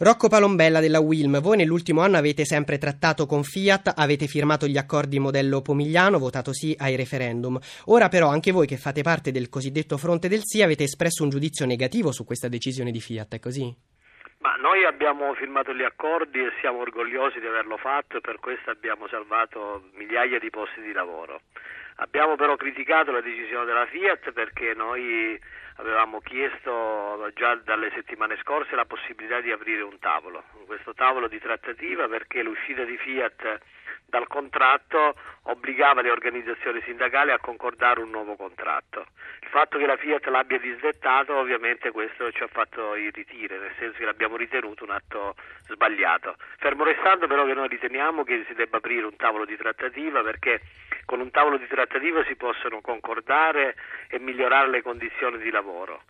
Rocco 0.00 0.28
Palombella 0.28 0.78
della 0.78 1.00
Wilm, 1.00 1.40
voi 1.40 1.56
nell'ultimo 1.56 2.02
anno 2.02 2.18
avete 2.18 2.44
sempre 2.44 2.78
trattato 2.78 3.26
con 3.26 3.42
Fiat, 3.42 3.94
avete 3.96 4.28
firmato 4.28 4.68
gli 4.68 4.78
accordi 4.78 5.18
modello 5.18 5.60
Pomigliano, 5.60 6.20
votato 6.20 6.52
sì 6.52 6.72
ai 6.78 6.94
referendum. 6.94 7.58
Ora 7.86 8.06
però 8.06 8.28
anche 8.28 8.52
voi 8.52 8.68
che 8.68 8.76
fate 8.76 9.02
parte 9.02 9.32
del 9.32 9.48
cosiddetto 9.48 9.96
fronte 9.96 10.28
del 10.28 10.42
sì 10.44 10.62
avete 10.62 10.84
espresso 10.84 11.24
un 11.24 11.30
giudizio 11.30 11.66
negativo 11.66 12.12
su 12.12 12.24
questa 12.24 12.46
decisione 12.46 12.92
di 12.92 13.00
Fiat, 13.00 13.34
è 13.34 13.40
così? 13.40 13.74
Ma 14.38 14.54
noi 14.54 14.84
abbiamo 14.84 15.34
firmato 15.34 15.74
gli 15.74 15.82
accordi 15.82 16.38
e 16.38 16.52
siamo 16.60 16.78
orgogliosi 16.78 17.40
di 17.40 17.46
averlo 17.46 17.76
fatto 17.76 18.20
per 18.20 18.38
questo 18.38 18.70
abbiamo 18.70 19.08
salvato 19.08 19.90
migliaia 19.94 20.38
di 20.38 20.48
posti 20.48 20.80
di 20.80 20.92
lavoro. 20.92 21.40
Abbiamo 21.96 22.36
però 22.36 22.54
criticato 22.54 23.10
la 23.10 23.20
decisione 23.20 23.64
della 23.64 23.86
Fiat 23.86 24.30
perché 24.30 24.74
noi 24.76 25.36
avevamo 25.78 26.20
chiesto 26.20 27.30
già 27.34 27.54
dalle 27.56 27.90
settimane 27.94 28.36
scorse 28.42 28.74
la 28.74 28.84
possibilità 28.84 29.40
di 29.40 29.52
aprire 29.52 29.82
un 29.82 29.98
tavolo, 29.98 30.44
questo 30.66 30.92
tavolo 30.94 31.28
di 31.28 31.38
trattativa 31.38 32.08
perché 32.08 32.42
l'uscita 32.42 32.84
di 32.84 32.96
Fiat 32.96 33.60
dal 34.08 34.26
contratto 34.26 35.14
obbligava 35.42 36.00
le 36.00 36.10
organizzazioni 36.10 36.80
sindacali 36.82 37.30
a 37.30 37.38
concordare 37.38 38.00
un 38.00 38.10
nuovo 38.10 38.36
contratto. 38.36 39.06
Il 39.40 39.48
fatto 39.48 39.78
che 39.78 39.86
la 39.86 39.96
Fiat 39.96 40.26
l'abbia 40.26 40.58
disdettato 40.58 41.36
ovviamente 41.36 41.90
questo 41.90 42.30
ci 42.32 42.42
ha 42.42 42.48
fatto 42.48 42.94
irritire, 42.96 43.58
nel 43.58 43.72
senso 43.78 43.98
che 43.98 44.04
l'abbiamo 44.04 44.36
ritenuto 44.36 44.84
un 44.84 44.90
atto 44.90 45.34
sbagliato. 45.68 46.36
Fermo 46.58 46.84
restando 46.84 47.26
però 47.26 47.44
che 47.44 47.54
noi 47.54 47.68
riteniamo 47.68 48.24
che 48.24 48.44
si 48.46 48.54
debba 48.54 48.78
aprire 48.78 49.04
un 49.04 49.16
tavolo 49.16 49.44
di 49.44 49.56
trattativa 49.56 50.22
perché 50.22 50.60
con 51.04 51.20
un 51.20 51.30
tavolo 51.30 51.56
di 51.56 51.66
trattativa 51.66 52.24
si 52.24 52.34
possono 52.36 52.80
concordare 52.80 53.76
e 54.08 54.18
migliorare 54.18 54.68
le 54.68 54.82
condizioni 54.82 55.38
di 55.38 55.50
lavoro 55.50 55.67
lavoro 55.68 56.00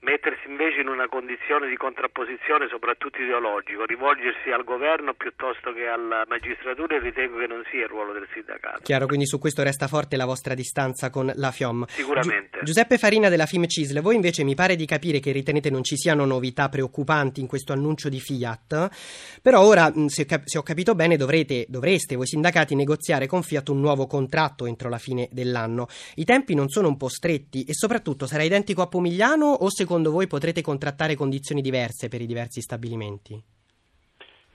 mettersi 0.00 0.46
invece 0.46 0.80
in 0.80 0.88
una 0.88 1.08
condizione 1.08 1.68
di 1.68 1.76
contrapposizione 1.76 2.68
soprattutto 2.68 3.20
ideologico, 3.20 3.84
rivolgersi 3.84 4.50
al 4.50 4.62
governo 4.62 5.14
piuttosto 5.14 5.72
che 5.72 5.86
alla 5.88 6.22
magistratura 6.28 6.98
ritengo 6.98 7.38
che 7.38 7.46
non 7.46 7.64
sia 7.68 7.82
il 7.82 7.88
ruolo 7.88 8.12
del 8.12 8.28
sindacato. 8.32 8.82
Chiaro, 8.82 9.06
quindi 9.06 9.26
su 9.26 9.38
questo 9.38 9.62
resta 9.62 9.88
forte 9.88 10.16
la 10.16 10.24
vostra 10.24 10.54
distanza 10.54 11.10
con 11.10 11.32
la 11.34 11.50
FIOM. 11.50 11.84
Sicuramente. 11.88 12.58
Gi- 12.60 12.66
Giuseppe 12.66 12.96
Farina 12.96 13.28
della 13.28 13.46
FIM 13.46 13.66
CISL, 13.66 14.00
voi 14.00 14.14
invece 14.14 14.44
mi 14.44 14.54
pare 14.54 14.76
di 14.76 14.86
capire 14.86 15.18
che 15.18 15.32
ritenete 15.32 15.68
non 15.68 15.82
ci 15.82 15.96
siano 15.96 16.24
novità 16.24 16.68
preoccupanti 16.68 17.40
in 17.40 17.48
questo 17.48 17.72
annuncio 17.72 18.08
di 18.08 18.20
Fiat, 18.20 19.40
però 19.42 19.62
ora, 19.62 19.92
se, 20.06 20.26
cap- 20.26 20.46
se 20.46 20.58
ho 20.58 20.62
capito 20.62 20.94
bene, 20.94 21.16
dovrete, 21.16 21.66
dovreste 21.68 22.14
voi 22.14 22.26
sindacati 22.26 22.76
negoziare 22.76 23.26
con 23.26 23.42
Fiat 23.42 23.68
un 23.68 23.80
nuovo 23.80 24.06
contratto 24.06 24.66
entro 24.66 24.88
la 24.88 24.98
fine 24.98 25.28
dell'anno. 25.32 25.88
I 26.14 26.24
tempi 26.24 26.54
non 26.54 26.68
sono 26.68 26.86
un 26.86 26.96
po' 26.96 27.08
stretti 27.08 27.64
e 27.64 27.74
soprattutto 27.74 28.26
sarà 28.26 28.44
identico 28.44 28.82
a 28.82 28.86
Pomigliano 28.86 29.46
o 29.46 29.68
secondo 29.70 29.86
secondo 29.88 30.10
voi 30.10 30.26
potrete 30.26 30.60
contrattare 30.60 31.16
condizioni 31.16 31.62
diverse 31.62 32.08
per 32.08 32.20
i 32.20 32.26
diversi 32.26 32.60
stabilimenti? 32.60 33.42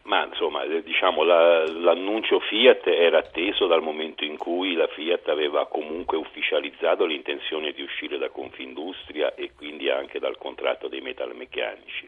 Ma 0.03 0.27
insomma, 0.27 0.61
eh, 0.61 0.83
diciamo 0.83 1.23
la, 1.23 1.65
l'annuncio 1.65 2.39
Fiat 2.39 2.85
era 2.85 3.17
atteso 3.17 3.65
dal 3.65 3.81
momento 3.81 4.23
in 4.23 4.37
cui 4.37 4.75
la 4.75 4.85
Fiat 4.85 5.29
aveva 5.29 5.65
comunque 5.65 6.17
ufficializzato 6.17 7.05
l'intenzione 7.05 7.71
di 7.71 7.81
uscire 7.81 8.19
da 8.19 8.29
Confindustria 8.29 9.33
e 9.33 9.53
quindi 9.55 9.89
anche 9.89 10.19
dal 10.19 10.37
contratto 10.37 10.87
dei 10.87 11.01
metalmeccanici. 11.01 12.07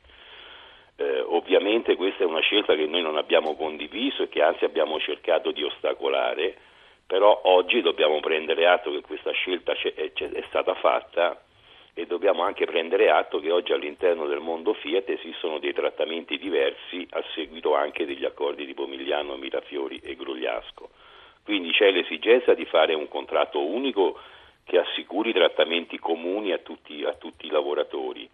Eh, 0.98 1.22
ovviamente 1.22 1.96
questa 1.96 2.24
è 2.24 2.28
una 2.28 2.42
scelta 2.42 2.76
che 2.76 2.86
noi 2.86 3.02
non 3.02 3.18
abbiamo 3.18 3.56
condiviso 3.56 4.22
e 4.22 4.30
che 4.30 4.44
anzi 4.44 4.66
abbiamo 4.66 5.00
cercato 5.00 5.50
di 5.50 5.64
ostacolare, 5.64 6.56
però 7.08 7.42
oggi 7.46 7.82
dobbiamo 7.82 8.20
prendere 8.20 8.68
atto 8.68 8.92
che 8.92 9.02
questa 9.02 9.32
scelta 9.32 9.72
è, 9.72 10.12
è 10.14 10.44
stata 10.48 10.76
fatta 10.76 11.40
e 11.98 12.06
dobbiamo 12.06 12.44
anche 12.44 12.66
prendere 12.66 13.10
atto 13.10 13.40
che 13.40 13.50
oggi 13.52 13.72
all'interno 13.72 14.28
del 14.28 14.42
mondo 14.42 14.74
Fiat 14.74 15.10
esistono 15.10 15.60
dei 15.60 15.74
trattamenti 15.74 16.38
diversi 16.38 17.08
a 17.12 17.24
seguito 17.34 17.74
anche 17.74 18.06
degli 18.06 18.26
accordi 18.26 18.66
di 18.66 18.74
Pomigliano, 18.74 19.38
Mirafiori 19.38 20.02
e 20.04 20.14
Grugliasco. 20.16 20.90
Quindi 21.46 21.72
c'è 21.72 21.92
l'esigenza 21.92 22.54
di 22.54 22.66
fare 22.66 22.94
un 22.94 23.08
contratto 23.08 23.66
unico 23.66 24.20
che 24.66 24.78
assicuri 24.78 25.32
trattamenti 25.32 25.98
comuni 25.98 26.52
a 26.52 26.58
tutti, 26.58 27.06
a 27.06 27.14
tutti 27.14 27.46
i 27.46 27.52
lavoratori. 27.52 28.30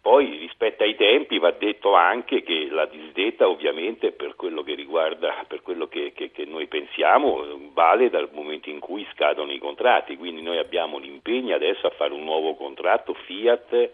Poi 0.00 0.38
rispetto 0.38 0.84
ai 0.84 0.94
tempi 0.94 1.38
va 1.38 1.50
detto 1.50 1.94
anche 1.94 2.42
che 2.42 2.68
la 2.70 2.86
disdetta 2.86 3.48
ovviamente 3.48 4.12
per 4.12 4.36
quello 4.36 4.62
che 4.62 4.74
riguarda, 4.74 5.44
per 5.46 5.60
quello 5.60 5.86
che, 5.86 6.12
che, 6.14 6.30
che, 6.30 6.44
noi 6.44 6.66
pensiamo, 6.66 7.44
vale 7.74 8.08
dal 8.08 8.30
momento 8.32 8.70
in 8.70 8.78
cui 8.78 9.06
scadono 9.12 9.52
i 9.52 9.58
contratti, 9.58 10.16
quindi 10.16 10.40
noi 10.40 10.58
abbiamo 10.58 10.98
l'impegno 10.98 11.54
adesso 11.54 11.86
a 11.86 11.90
fare 11.90 12.14
un 12.14 12.24
nuovo 12.24 12.54
contratto 12.54 13.12
Fiat 13.12 13.90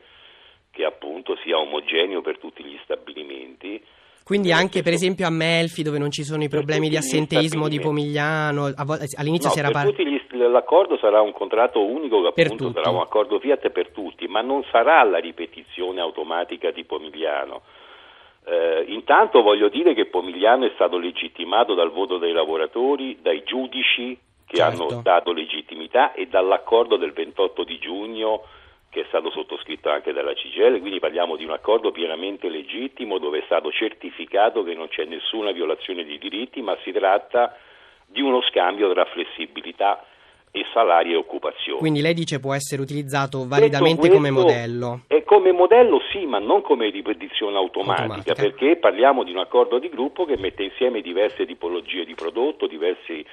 che 0.70 0.84
appunto 0.84 1.36
sia 1.42 1.58
omogeneo 1.58 2.20
per 2.20 2.38
tutti 2.38 2.62
gli 2.62 2.78
stabilimenti. 2.82 3.80
Quindi 4.24 4.52
anche 4.52 4.82
per 4.82 4.92
esempio 4.92 5.26
a 5.26 5.30
Melfi 5.30 5.82
dove 5.82 5.98
non 5.98 6.10
ci 6.10 6.22
sono 6.22 6.42
i 6.42 6.48
problemi 6.48 6.88
di 6.88 6.96
assenteismo 6.96 7.68
di 7.68 7.78
Pomigliano, 7.78 8.72
all'inizio 9.16 9.48
no, 9.48 9.54
si 9.54 9.58
era 9.58 9.70
parlato... 9.70 10.02
L'accordo 10.54 10.96
sarà 10.98 11.20
un 11.20 11.32
contratto 11.32 11.84
unico 11.84 12.22
che 12.32 12.42
appunto 12.42 12.72
sarà 12.72 12.90
un 12.90 13.00
accordo 13.00 13.38
Fiat 13.38 13.70
per 13.70 13.90
tutti, 13.90 14.26
ma 14.28 14.40
non 14.40 14.64
sarà 14.70 15.02
la 15.02 15.18
ripetizione 15.18 15.63
automatica 16.00 16.70
di 16.70 16.84
Pomigliano. 16.84 17.62
Eh, 18.46 18.84
intanto 18.88 19.42
voglio 19.42 19.68
dire 19.68 19.94
che 19.94 20.06
Pomigliano 20.06 20.66
è 20.66 20.72
stato 20.74 20.98
legittimato 20.98 21.74
dal 21.74 21.90
voto 21.90 22.18
dei 22.18 22.32
lavoratori, 22.32 23.18
dai 23.22 23.42
giudici 23.42 24.18
che 24.46 24.56
certo. 24.56 24.86
hanno 24.86 25.02
dato 25.02 25.32
legittimità 25.32 26.12
e 26.12 26.26
dall'accordo 26.26 26.96
del 26.96 27.12
28 27.12 27.64
di 27.64 27.78
giugno 27.78 28.42
che 28.94 29.00
è 29.00 29.04
stato 29.08 29.30
sottoscritto 29.30 29.90
anche 29.90 30.12
dalla 30.12 30.34
CGL, 30.34 30.78
quindi 30.78 31.00
parliamo 31.00 31.34
di 31.34 31.44
un 31.44 31.50
accordo 31.50 31.90
pienamente 31.90 32.48
legittimo 32.48 33.18
dove 33.18 33.40
è 33.40 33.42
stato 33.46 33.72
certificato 33.72 34.62
che 34.62 34.74
non 34.74 34.86
c'è 34.86 35.04
nessuna 35.04 35.50
violazione 35.50 36.04
di 36.04 36.16
diritti, 36.16 36.62
ma 36.62 36.78
si 36.84 36.92
tratta 36.92 37.56
di 38.06 38.20
uno 38.20 38.40
scambio 38.42 38.92
tra 38.92 39.04
flessibilità 39.06 40.06
e 40.56 40.64
salari 40.72 41.10
e 41.10 41.16
occupazione. 41.16 41.80
Quindi 41.80 42.00
lei 42.00 42.14
dice 42.14 42.38
può 42.38 42.54
essere 42.54 42.80
utilizzato 42.80 43.44
validamente 43.44 44.08
come 44.08 44.30
modello? 44.30 45.00
E 45.08 45.24
come 45.24 45.50
modello 45.50 46.00
sì, 46.12 46.26
ma 46.26 46.38
non 46.38 46.62
come 46.62 46.90
ripetizione 46.90 47.56
automatica, 47.56 48.02
automatica, 48.02 48.34
perché 48.34 48.76
parliamo 48.76 49.24
di 49.24 49.32
un 49.32 49.38
accordo 49.38 49.80
di 49.80 49.88
gruppo 49.88 50.24
che 50.24 50.36
mette 50.38 50.62
insieme 50.62 51.00
diverse 51.00 51.44
tipologie 51.44 52.04
di 52.04 52.14
prodotto, 52.14 52.68
diverse 52.68 53.24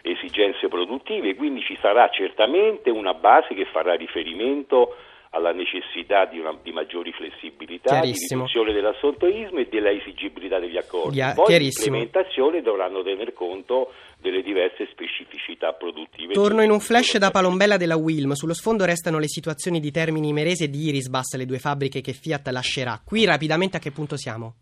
esigenze 0.00 0.68
produttive, 0.68 1.34
quindi 1.34 1.60
ci 1.60 1.76
sarà 1.82 2.08
certamente 2.08 2.88
una 2.88 3.12
base 3.12 3.52
che 3.52 3.66
farà 3.66 3.92
riferimento 3.92 4.96
alla 5.30 5.52
necessità 5.52 6.24
di, 6.24 6.38
una, 6.38 6.56
di 6.60 6.72
maggiori 6.72 7.12
flessibilità, 7.12 8.00
di 8.00 8.12
riduzione 8.28 8.72
dell'assoltoismo 8.72 9.60
e 9.60 9.68
della 9.70 9.90
esigibilità 9.90 10.58
degli 10.58 10.76
accordi. 10.76 11.18
Yeah, 11.18 11.34
Poi 11.34 11.56
l'implementazione 11.56 12.62
dovranno 12.62 13.02
tener 13.02 13.32
conto 13.32 13.92
delle 14.18 14.42
diverse 14.42 14.88
specificità 14.90 15.72
produttive. 15.72 16.34
Torno 16.34 16.62
in 16.62 16.70
un 16.70 16.80
flash 16.80 17.16
da 17.18 17.30
Palombella 17.30 17.76
della 17.76 17.96
Wilm. 17.96 18.32
Sullo 18.32 18.54
sfondo 18.54 18.84
restano 18.84 19.18
le 19.18 19.28
situazioni 19.28 19.78
di 19.78 19.92
Termini 19.92 20.32
Merese 20.32 20.64
e 20.64 20.68
di 20.68 20.88
Irisbus, 20.88 21.36
le 21.36 21.46
due 21.46 21.58
fabbriche 21.58 22.00
che 22.00 22.12
Fiat 22.12 22.48
lascerà. 22.48 23.00
Qui 23.04 23.24
rapidamente 23.24 23.76
a 23.76 23.80
che 23.80 23.92
punto 23.92 24.16
siamo? 24.16 24.54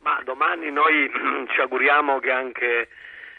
Ma 0.00 0.22
domani 0.24 0.70
noi 0.70 1.10
ci 1.54 1.60
auguriamo 1.60 2.18
che 2.18 2.30
anche 2.30 2.88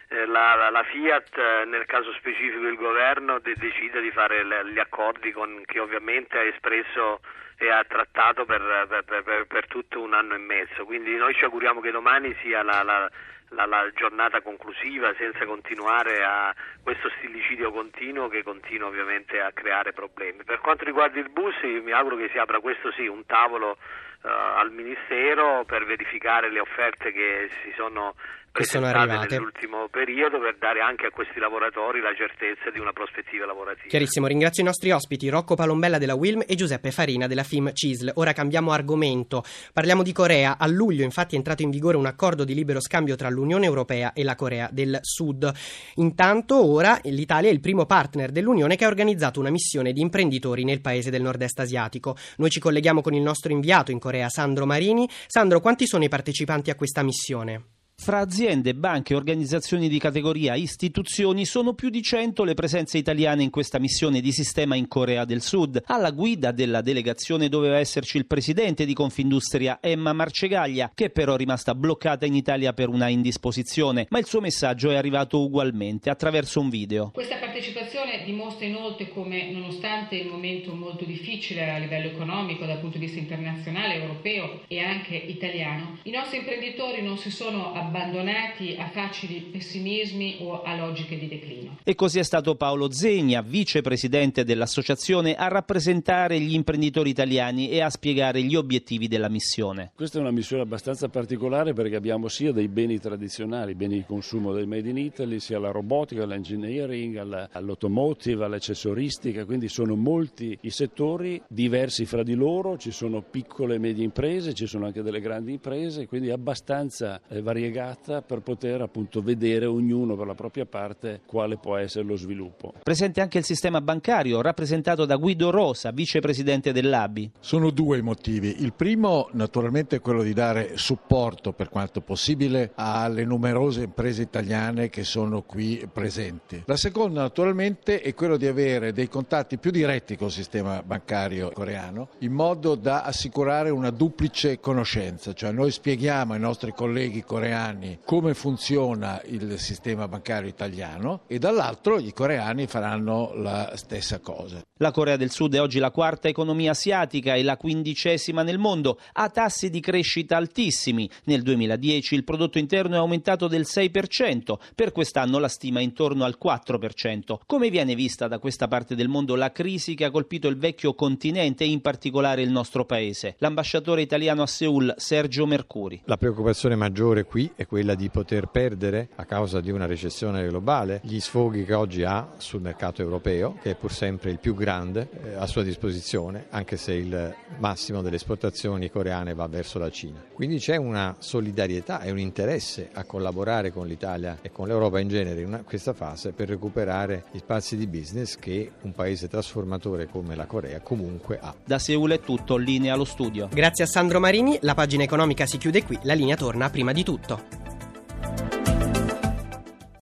la, 0.09 0.55
la, 0.55 0.69
la, 0.69 0.83
Fiat, 0.83 1.37
eh, 1.37 1.65
nel 1.65 1.85
caso 1.85 2.13
specifico 2.13 2.67
il 2.67 2.75
governo, 2.75 3.39
de- 3.39 3.55
decide 3.55 4.01
di 4.01 4.11
fare 4.11 4.43
le, 4.43 4.71
gli 4.71 4.79
accordi 4.79 5.31
con, 5.31 5.63
che 5.65 5.79
ovviamente 5.79 6.37
ha 6.37 6.43
espresso 6.43 7.21
e 7.57 7.69
ha 7.69 7.83
trattato 7.87 8.45
per, 8.45 8.85
per, 8.87 9.23
per, 9.23 9.45
per, 9.47 9.67
tutto 9.67 10.01
un 10.01 10.13
anno 10.13 10.35
e 10.35 10.39
mezzo. 10.39 10.85
Quindi 10.85 11.15
noi 11.15 11.33
ci 11.33 11.43
auguriamo 11.45 11.79
che 11.79 11.91
domani 11.91 12.35
sia 12.41 12.61
la, 12.61 12.83
la, 12.83 13.09
la 13.49 13.89
giornata 13.93 14.41
conclusiva 14.41 15.13
senza 15.17 15.45
continuare 15.45 16.23
a 16.23 16.53
questo 16.83 17.09
stillicidio 17.17 17.71
continuo 17.71 18.27
che 18.27 18.43
continua 18.43 18.87
ovviamente 18.87 19.39
a 19.39 19.51
creare 19.53 19.93
problemi. 19.93 20.43
Per 20.43 20.59
quanto 20.59 20.83
riguarda 20.83 21.19
il 21.19 21.29
bus, 21.29 21.55
mi 21.61 21.91
auguro 21.91 22.17
che 22.17 22.29
si 22.31 22.37
apra 22.37 22.59
questo 22.59 22.91
sì, 22.91 23.07
un 23.07 23.25
tavolo 23.25 23.77
uh, 24.21 24.27
al 24.27 24.71
Ministero 24.71 25.63
per 25.65 25.85
verificare 25.85 26.49
le 26.49 26.59
offerte 26.59 27.11
che 27.11 27.49
si 27.63 27.73
sono 27.75 28.15
che 28.55 28.63
sono 28.63 28.85
arrivate 28.85 29.35
nell'ultimo 29.35 29.89
periodo 29.89 30.39
per 30.39 30.55
dare 30.57 30.79
anche 30.79 31.07
a 31.07 31.09
questi 31.09 31.39
lavoratori 31.39 31.99
la 31.99 32.13
certezza 32.15 32.71
di 32.71 32.79
una 32.79 32.93
prospettiva 32.93 33.45
lavorativa. 33.45 33.87
Chiarissimo, 33.87 34.27
ringrazio 34.27 34.63
i 34.63 34.65
nostri 34.65 34.91
ospiti 34.91 35.27
Rocco 35.27 35.55
Palombella 35.55 35.97
della 35.97 36.15
Wilm 36.15 36.41
e 36.47 36.55
Giuseppe 36.55 36.91
Farina 36.91 37.27
della 37.27 37.43
FIM 37.43 37.73
CISL. 37.73 38.13
Ora 38.15 38.31
cambiamo 38.31 38.71
argomento, 38.71 39.43
parliamo 39.73 40.03
di 40.03 40.13
Corea. 40.13 40.57
A 40.57 40.67
luglio 40.67 41.03
infatti 41.03 41.35
è 41.35 41.37
entrato 41.37 41.63
in 41.63 41.69
vigore 41.69 41.97
un 41.97 42.05
accordo 42.05 42.45
di 42.45 42.53
libero 42.53 42.79
scambio 42.79 43.15
tra 43.15 43.29
l'Unione 43.29 43.65
Europea 43.65 44.13
e 44.13 44.23
la 44.23 44.35
Corea 44.35 44.69
del 44.71 44.99
Sud. 45.01 45.51
Intanto 45.95 46.65
ora 46.65 46.97
l'Italia 47.03 47.49
è 47.49 47.53
il 47.53 47.59
primo 47.59 47.85
partner 47.85 48.31
dell'Unione 48.31 48.77
che 48.77 48.85
ha 48.85 48.87
organizzato 48.87 49.41
una 49.41 49.49
missione 49.49 49.91
di 49.91 49.99
imprenditori 49.99 50.63
nel 50.63 50.79
paese 50.79 51.09
del 51.11 51.21
nord-est 51.21 51.59
asiatico. 51.59 52.15
Noi 52.37 52.49
ci 52.49 52.61
colleghiamo 52.61 53.01
con 53.01 53.13
il 53.13 53.21
nostro 53.21 53.51
inviato 53.51 53.91
in 53.91 53.99
Corea, 53.99 54.29
Sandro 54.29 54.65
Marini. 54.65 55.09
Sandro, 55.27 55.59
quanti 55.59 55.85
sono 55.85 56.05
i 56.05 56.09
partecipanti 56.09 56.69
a 56.69 56.75
questa 56.75 57.03
missione? 57.03 57.74
Fra 57.97 58.19
aziende, 58.19 58.75
banche, 58.75 59.15
organizzazioni 59.15 59.87
di 59.87 59.97
categoria, 59.97 60.53
istituzioni, 60.53 61.43
sono 61.45 61.73
più 61.73 61.89
di 61.89 62.03
100 62.03 62.43
le 62.43 62.53
presenze 62.53 62.99
italiane 62.99 63.41
in 63.41 63.49
questa 63.49 63.79
missione 63.79 64.19
di 64.19 64.31
sistema 64.31 64.75
in 64.75 64.87
Corea 64.87 65.25
del 65.25 65.41
Sud. 65.41 65.81
Alla 65.85 66.11
guida 66.11 66.51
della 66.51 66.81
delegazione 66.81 67.49
doveva 67.49 67.79
esserci 67.79 68.17
il 68.17 68.27
presidente 68.27 68.85
di 68.85 68.93
Confindustria, 68.93 69.79
Emma 69.81 70.13
Marcegaglia, 70.13 70.91
che 70.93 71.09
però 71.09 71.33
è 71.33 71.37
rimasta 71.37 71.73
bloccata 71.73 72.27
in 72.27 72.35
Italia 72.35 72.73
per 72.73 72.89
una 72.89 73.07
indisposizione, 73.07 74.05
ma 74.09 74.19
il 74.19 74.25
suo 74.25 74.41
messaggio 74.41 74.91
è 74.91 74.95
arrivato 74.95 75.39
ugualmente 75.39 76.09
attraverso 76.11 76.59
un 76.59 76.69
video. 76.69 77.09
Questa 77.11 77.37
partecipazione 77.37 78.23
dimostra 78.25 78.65
inoltre 78.65 79.09
come, 79.09 79.49
nonostante 79.51 80.15
il 80.15 80.27
momento 80.27 80.75
molto 80.75 81.05
difficile 81.05 81.71
a 81.71 81.77
livello 81.77 82.09
economico 82.09 82.65
dal 82.65 82.79
punto 82.79 82.97
di 82.97 83.05
vista 83.05 83.19
internazionale, 83.19 84.01
europeo 84.01 84.61
e 84.67 84.79
anche 84.79 85.15
italiano, 85.15 85.97
i 86.03 86.11
nostri 86.11 86.39
imprenditori 86.39 87.01
non 87.01 87.17
si 87.17 87.31
sono 87.31 87.73
abbandonati 87.85 88.75
a 88.77 88.89
facili 88.89 89.41
pessimismi 89.51 90.37
o 90.41 90.61
a 90.61 90.75
logiche 90.75 91.17
di 91.17 91.27
declino. 91.27 91.77
E 91.83 91.95
così 91.95 92.19
è 92.19 92.23
stato 92.23 92.55
Paolo 92.55 92.91
Zegna, 92.91 93.41
vicepresidente 93.41 94.43
dell'associazione, 94.43 95.35
a 95.35 95.47
rappresentare 95.47 96.39
gli 96.39 96.53
imprenditori 96.53 97.09
italiani 97.09 97.69
e 97.69 97.81
a 97.81 97.89
spiegare 97.89 98.41
gli 98.41 98.55
obiettivi 98.55 99.07
della 99.07 99.29
missione. 99.29 99.91
Questa 99.95 100.17
è 100.17 100.21
una 100.21 100.31
missione 100.31 100.63
abbastanza 100.63 101.09
particolare 101.09 101.73
perché 101.73 101.95
abbiamo 101.95 102.27
sia 102.27 102.51
dei 102.51 102.67
beni 102.67 102.99
tradizionali, 102.99 103.75
beni 103.75 103.97
di 103.97 104.05
consumo 104.05 104.53
del 104.53 104.67
Made 104.67 104.89
in 104.89 104.97
Italy, 104.97 105.39
sia 105.39 105.59
la 105.59 105.71
robotica, 105.71 106.23
all'engineering, 106.23 107.17
all'automotive, 107.51 108.45
all'accessoristica, 108.45 109.45
quindi 109.45 109.67
sono 109.67 109.95
molti 109.95 110.57
i 110.61 110.69
settori 110.69 111.41
diversi 111.47 112.05
fra 112.05 112.23
di 112.23 112.33
loro, 112.33 112.77
ci 112.77 112.91
sono 112.91 113.21
piccole 113.21 113.75
e 113.75 113.79
medie 113.79 114.03
imprese, 114.03 114.53
ci 114.53 114.67
sono 114.67 114.85
anche 114.85 115.01
delle 115.01 115.19
grandi 115.19 115.53
imprese, 115.53 116.07
quindi 116.07 116.29
abbastanza 116.31 117.21
eh, 117.27 117.41
spiegata 117.75 118.21
per 118.21 118.39
poter 118.39 118.81
appunto 118.81 119.21
vedere 119.21 119.65
ognuno 119.65 120.15
per 120.15 120.25
la 120.25 120.33
propria 120.33 120.65
parte 120.65 121.21
quale 121.25 121.57
può 121.57 121.75
essere 121.75 122.05
lo 122.05 122.15
sviluppo. 122.15 122.73
Presente 122.81 123.19
anche 123.19 123.37
il 123.37 123.43
sistema 123.43 123.81
bancario 123.81 124.41
rappresentato 124.41 125.03
da 125.03 125.17
Guido 125.17 125.49
Rosa, 125.49 125.91
vicepresidente 125.91 126.71
dell'ABI. 126.71 127.31
Sono 127.39 127.71
due 127.71 127.97
i 127.97 128.01
motivi. 128.01 128.61
Il 128.61 128.71
primo 128.71 129.27
naturalmente 129.33 129.97
è 129.97 129.99
quello 129.99 130.23
di 130.23 130.31
dare 130.31 130.77
supporto 130.77 131.51
per 131.51 131.67
quanto 131.67 131.99
possibile 131.99 132.71
alle 132.75 133.25
numerose 133.25 133.83
imprese 133.83 134.21
italiane 134.21 134.89
che 134.89 135.03
sono 135.03 135.41
qui 135.41 135.85
presenti. 135.91 136.63
La 136.67 136.77
seconda 136.77 137.21
naturalmente 137.21 137.99
è 137.99 138.13
quello 138.13 138.37
di 138.37 138.47
avere 138.47 138.93
dei 138.93 139.09
contatti 139.09 139.57
più 139.57 139.71
diretti 139.71 140.15
col 140.15 140.31
sistema 140.31 140.81
bancario 140.81 141.51
coreano 141.51 142.07
in 142.19 142.31
modo 142.31 142.75
da 142.75 143.03
assicurare 143.03 143.69
una 143.69 143.89
duplice 143.89 144.61
conoscenza, 144.61 145.33
cioè 145.33 145.51
noi 145.51 145.71
spieghiamo 145.71 146.31
ai 146.33 146.39
nostri 146.39 146.71
colleghi 146.71 147.23
coreani 147.23 147.63
come 148.03 148.33
funziona 148.33 149.21
il 149.25 149.57
sistema 149.59 150.07
bancario 150.07 150.49
italiano 150.49 151.21
e 151.27 151.39
dall'altro 151.39 151.97
i 151.99 152.13
coreani 152.13 152.67
faranno 152.67 153.31
la 153.33 153.73
stessa 153.75 154.19
cosa. 154.19 154.61
La 154.79 154.91
Corea 154.91 155.15
del 155.15 155.31
Sud 155.31 155.55
è 155.55 155.61
oggi 155.61 155.79
la 155.79 155.89
quarta 155.89 156.27
economia 156.27 156.71
asiatica 156.71 157.33
e 157.33 157.43
la 157.43 157.55
quindicesima 157.55 158.43
nel 158.43 158.57
mondo, 158.57 158.99
ha 159.13 159.29
tassi 159.29 159.69
di 159.69 159.79
crescita 159.79 160.35
altissimi. 160.35 161.09
Nel 161.23 161.43
2010 161.43 162.13
il 162.13 162.25
prodotto 162.25 162.57
interno 162.57 162.95
è 162.95 162.97
aumentato 162.97 163.47
del 163.47 163.61
6%, 163.61 164.55
per 164.75 164.91
quest'anno 164.91 165.39
la 165.39 165.47
stima 165.47 165.79
è 165.79 165.83
intorno 165.83 166.25
al 166.25 166.37
4%. 166.41 167.37
Come 167.45 167.69
viene 167.69 167.95
vista 167.95 168.27
da 168.27 168.37
questa 168.37 168.67
parte 168.67 168.95
del 168.95 169.07
mondo 169.07 169.35
la 169.35 169.51
crisi 169.51 169.95
che 169.95 170.03
ha 170.03 170.11
colpito 170.11 170.49
il 170.49 170.57
vecchio 170.57 170.93
continente 170.93 171.63
e 171.63 171.67
in 171.69 171.81
particolare 171.81 172.41
il 172.41 172.51
nostro 172.51 172.85
paese? 172.85 173.35
L'ambasciatore 173.39 174.01
italiano 174.01 174.41
a 174.41 174.47
Seoul, 174.47 174.93
Sergio 174.97 175.45
Mercuri. 175.45 176.01
La 176.03 176.17
preoccupazione 176.17 176.75
maggiore 176.75 177.23
qui 177.23 177.49
è 177.55 177.65
quella 177.65 177.95
di 177.95 178.09
poter 178.09 178.47
perdere, 178.47 179.09
a 179.15 179.25
causa 179.25 179.61
di 179.61 179.71
una 179.71 179.85
recessione 179.85 180.47
globale, 180.47 180.99
gli 181.03 181.19
sfoghi 181.19 181.63
che 181.65 181.73
oggi 181.73 182.03
ha 182.03 182.33
sul 182.37 182.61
mercato 182.61 183.01
europeo, 183.01 183.57
che 183.61 183.71
è 183.71 183.75
pur 183.75 183.91
sempre 183.91 184.31
il 184.31 184.39
più 184.39 184.53
grande 184.55 185.09
eh, 185.23 185.33
a 185.35 185.47
sua 185.47 185.63
disposizione, 185.63 186.47
anche 186.49 186.77
se 186.77 186.93
il 186.93 187.35
massimo 187.57 188.01
delle 188.01 188.17
esportazioni 188.17 188.89
coreane 188.89 189.33
va 189.33 189.47
verso 189.47 189.79
la 189.79 189.89
Cina. 189.89 190.23
Quindi 190.33 190.57
c'è 190.57 190.75
una 190.75 191.15
solidarietà 191.19 192.01
e 192.01 192.11
un 192.11 192.19
interesse 192.19 192.89
a 192.93 193.03
collaborare 193.05 193.71
con 193.71 193.87
l'Italia 193.87 194.39
e 194.41 194.51
con 194.51 194.67
l'Europa 194.67 194.99
in 194.99 195.07
genere 195.07 195.41
in 195.41 195.47
una, 195.47 195.63
questa 195.63 195.93
fase 195.93 196.31
per 196.31 196.49
recuperare 196.49 197.25
gli 197.31 197.37
spazi 197.37 197.77
di 197.77 197.87
business 197.87 198.35
che 198.35 198.71
un 198.81 198.91
paese 198.91 199.27
trasformatore 199.27 200.07
come 200.07 200.35
la 200.35 200.45
Corea 200.45 200.81
comunque 200.81 201.39
ha. 201.41 201.55
Da 201.63 201.79
Seul 201.79 202.11
è 202.11 202.19
tutto, 202.19 202.57
linea 202.57 202.93
allo 202.93 203.05
studio. 203.05 203.47
Grazie 203.51 203.85
a 203.85 203.87
Sandro 203.87 204.19
Marini, 204.19 204.57
la 204.61 204.73
pagina 204.73 205.03
economica 205.03 205.45
si 205.45 205.57
chiude 205.57 205.83
qui, 205.83 205.97
la 206.03 206.13
linea 206.13 206.35
torna 206.35 206.69
prima 206.69 206.91
di 206.91 207.03
tutto. 207.03 207.44